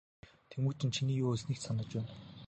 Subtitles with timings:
[0.51, 2.11] Тэмүжин чиний юу хэлснийг ч санаж байна.